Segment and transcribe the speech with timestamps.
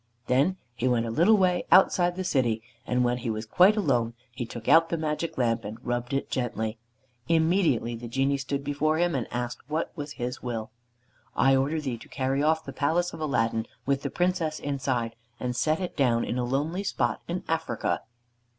[0.25, 4.15] Then he went a little way outside the city, and when he was quite alone
[4.31, 6.79] he took out the Magic Lamp and rubbed it gently.
[7.27, 10.71] Immediately the Genie stood before him and asked what was his will.
[11.35, 15.55] "I order thee to carry off the palace of Aladdin, with the Princess inside, and
[15.55, 18.01] set it down in a lonely spot in Africa."